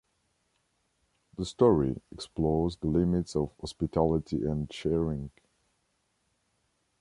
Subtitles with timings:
[1.37, 5.29] The story explores the limits of hospitality and sharing.